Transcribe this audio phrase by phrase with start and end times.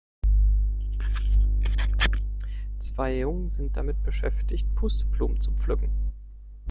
[2.79, 5.91] Zwei Jungen sind damit beschäftigt, Pusteblumen zu pflücken.